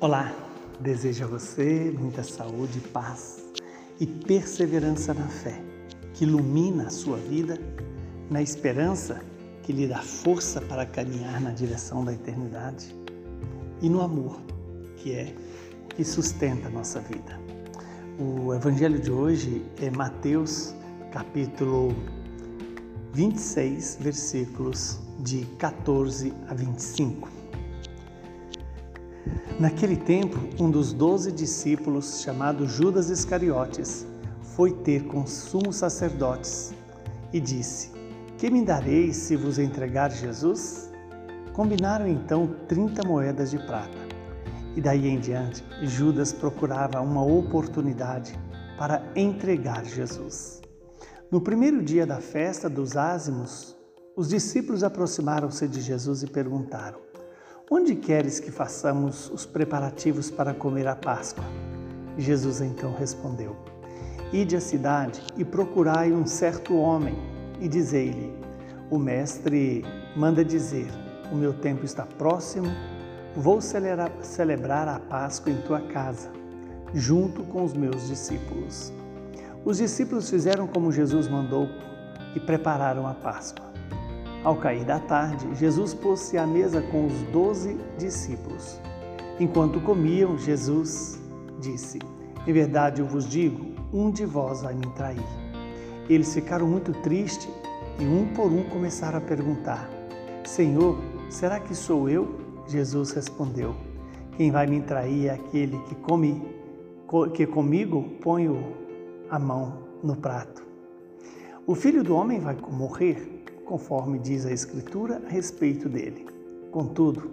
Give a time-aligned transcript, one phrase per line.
[0.00, 0.32] Olá,
[0.78, 3.44] desejo a você muita saúde, paz
[3.98, 5.60] e perseverança na fé,
[6.14, 7.58] que ilumina a sua vida,
[8.30, 9.20] na esperança
[9.64, 12.94] que lhe dá força para caminhar na direção da eternidade
[13.82, 14.40] e no amor,
[14.98, 15.34] que é
[15.96, 17.40] que sustenta a nossa vida.
[18.20, 20.76] O evangelho de hoje é Mateus,
[21.10, 21.92] capítulo
[23.14, 27.47] 26, versículos de 14 a 25.
[29.58, 34.06] Naquele tempo, um dos doze discípulos, chamado Judas Iscariotes,
[34.54, 36.72] foi ter com os sumos sacerdotes
[37.32, 37.90] e disse:
[38.36, 40.92] Que me dareis se vos entregar Jesus?
[41.52, 43.98] Combinaram então trinta moedas de prata.
[44.76, 48.38] E daí em diante, Judas procurava uma oportunidade
[48.78, 50.62] para entregar Jesus.
[51.32, 53.76] No primeiro dia da festa dos ázimos,
[54.16, 57.07] os discípulos aproximaram-se de Jesus e perguntaram:
[57.70, 61.44] Onde queres que façamos os preparativos para comer a Páscoa?
[62.16, 63.54] Jesus então respondeu:
[64.32, 67.14] Ide à cidade e procurai um certo homem
[67.60, 68.32] e dizei-lhe:
[68.90, 69.84] O mestre
[70.16, 70.88] manda dizer:
[71.30, 72.68] O meu tempo está próximo,
[73.36, 76.30] vou celebrar, a Páscoa em tua casa,
[76.94, 78.90] junto com os meus discípulos.
[79.62, 81.68] Os discípulos fizeram como Jesus mandou
[82.34, 83.67] e prepararam a Páscoa.
[84.48, 88.80] Ao cair da tarde, Jesus pôs-se à mesa com os doze discípulos.
[89.38, 91.20] Enquanto comiam, Jesus
[91.60, 91.98] disse:
[92.46, 95.22] Em verdade eu vos digo, um de vós vai me trair.
[96.08, 97.46] Eles ficaram muito tristes
[97.98, 99.86] e um por um começaram a perguntar:
[100.46, 102.40] Senhor, será que sou eu?
[102.66, 103.74] Jesus respondeu:
[104.34, 106.42] Quem vai me trair é aquele que come
[107.34, 108.48] que comigo põe
[109.28, 110.66] a mão no prato.
[111.66, 113.38] O filho do homem vai morrer
[113.68, 116.26] conforme diz a Escritura a respeito dele.
[116.72, 117.28] Contudo,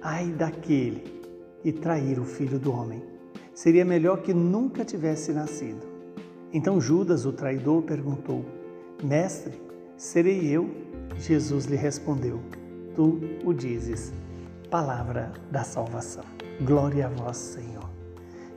[0.00, 1.02] ai daquele
[1.60, 3.02] que trair o filho do homem.
[3.52, 5.84] Seria melhor que nunca tivesse nascido.
[6.52, 8.44] Então Judas, o traidor, perguntou:
[9.02, 9.60] Mestre,
[9.96, 10.70] serei eu?
[11.18, 12.40] Jesus lhe respondeu:
[12.94, 14.12] Tu o dizes.
[14.70, 16.24] Palavra da salvação.
[16.62, 17.90] Glória a vós, Senhor.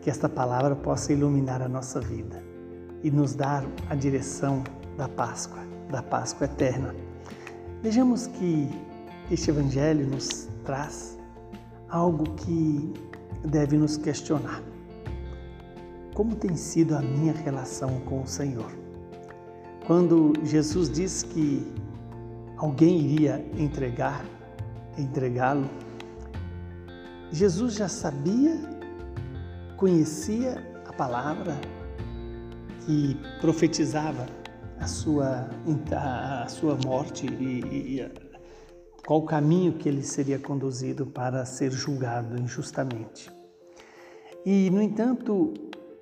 [0.00, 2.42] Que esta palavra possa iluminar a nossa vida
[3.02, 4.64] e nos dar a direção
[4.96, 5.60] da Páscoa,
[5.90, 6.94] da Páscoa eterna
[7.82, 8.68] Vejamos que
[9.30, 11.18] este Evangelho nos traz
[11.88, 12.92] algo que
[13.42, 14.62] deve nos questionar.
[16.14, 18.70] Como tem sido a minha relação com o Senhor?
[19.86, 21.66] Quando Jesus disse que
[22.58, 24.26] alguém iria entregar,
[24.98, 25.70] entregá-lo,
[27.32, 28.60] Jesus já sabia,
[29.78, 31.58] conhecia a palavra
[32.84, 34.26] que profetizava
[34.80, 35.50] a sua,
[35.92, 38.10] a sua morte e, e
[39.06, 43.30] qual o caminho que ele seria conduzido para ser julgado injustamente.
[44.44, 45.52] E, no entanto,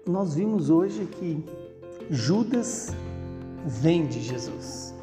[0.07, 1.45] nós vimos hoje que
[2.09, 2.95] Judas
[3.67, 4.95] vende Jesus,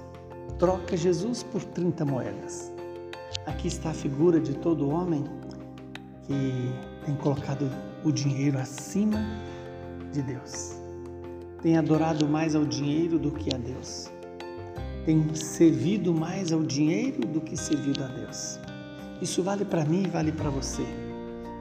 [0.58, 2.72] troca Jesus por 30 moedas.
[3.46, 5.26] Aqui está a figura de todo homem
[6.24, 6.72] que
[7.06, 7.70] tem colocado
[8.04, 9.20] o dinheiro acima
[10.12, 10.85] de Deus
[11.66, 14.12] tem adorado mais ao dinheiro do que a Deus,
[15.04, 18.60] tem servido mais ao dinheiro do que servido a Deus.
[19.20, 20.86] Isso vale para mim e vale para você.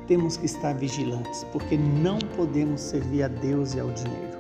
[0.07, 4.39] Temos que estar vigilantes, porque não podemos servir a Deus e ao dinheiro.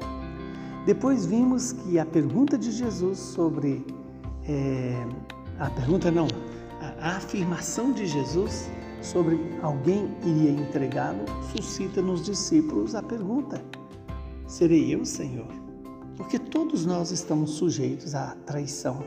[0.84, 3.86] Depois vimos que a pergunta de Jesus sobre.
[4.46, 5.02] É,
[5.58, 6.28] a pergunta não,
[6.82, 8.68] a, a afirmação de Jesus
[9.00, 11.24] sobre alguém iria entregá-lo
[11.56, 13.64] suscita nos discípulos a pergunta:
[14.54, 15.48] serei eu, Senhor?
[16.16, 19.02] Porque todos nós estamos sujeitos à traição.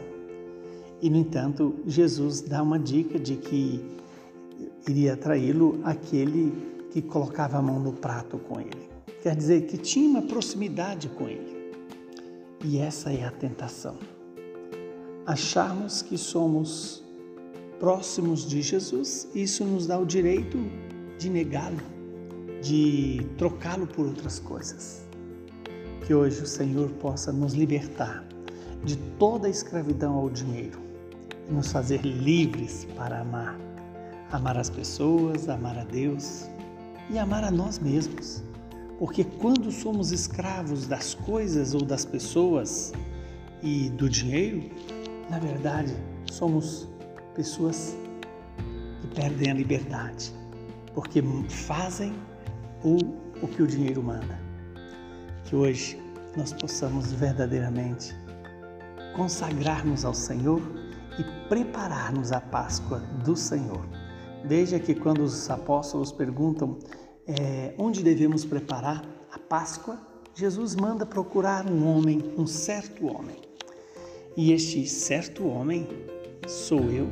[1.01, 3.81] E, no entanto, Jesus dá uma dica de que
[4.89, 6.51] iria traí-lo aquele
[6.91, 8.89] que colocava a mão no prato com ele.
[9.23, 11.71] Quer dizer, que tinha uma proximidade com ele.
[12.65, 13.95] E essa é a tentação.
[15.25, 17.01] Acharmos que somos
[17.79, 20.57] próximos de Jesus, isso nos dá o direito
[21.17, 21.79] de negá-lo,
[22.61, 25.06] de trocá-lo por outras coisas.
[26.05, 28.23] Que hoje o Senhor possa nos libertar
[28.83, 30.79] de toda a escravidão ao dinheiro
[31.49, 33.57] e nos fazer livres para amar.
[34.31, 36.49] Amar as pessoas, amar a Deus
[37.09, 38.43] e amar a nós mesmos.
[38.99, 42.93] Porque quando somos escravos das coisas ou das pessoas
[43.61, 44.63] e do dinheiro,
[45.29, 45.93] na verdade,
[46.31, 46.87] somos
[47.35, 47.95] pessoas
[49.01, 50.33] que perdem a liberdade,
[50.93, 52.13] porque fazem
[52.83, 52.97] o,
[53.41, 54.46] o que o dinheiro manda
[55.47, 55.97] que hoje
[56.35, 58.13] nós possamos verdadeiramente
[59.15, 60.61] consagrarmos ao Senhor
[61.17, 63.83] e prepararmos a Páscoa do Senhor.
[64.45, 66.77] Veja que quando os apóstolos perguntam
[67.25, 69.97] é, onde devemos preparar a Páscoa,
[70.35, 73.37] Jesus manda procurar um homem, um certo homem.
[74.35, 75.87] E este certo homem
[76.45, 77.07] sou eu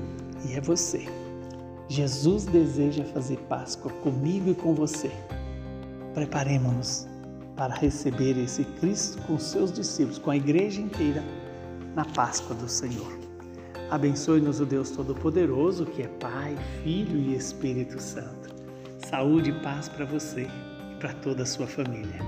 [0.48, 1.08] e é você.
[1.88, 5.10] Jesus deseja fazer Páscoa comigo e com você.
[6.14, 7.15] Preparemos-nos
[7.56, 11.24] para receber esse Cristo com seus discípulos, com a igreja inteira,
[11.96, 13.18] na Páscoa do Senhor.
[13.90, 18.54] Abençoe-nos o Deus Todo-Poderoso, que é Pai, Filho e Espírito Santo.
[19.08, 20.50] Saúde e paz para você
[20.92, 22.20] e para toda a sua família.